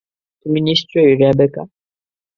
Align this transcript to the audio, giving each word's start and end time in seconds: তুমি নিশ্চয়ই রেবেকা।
তুমি 0.41 0.59
নিশ্চয়ই 0.61 1.13
রেবেকা। 1.21 1.63